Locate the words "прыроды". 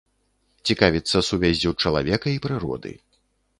2.49-2.97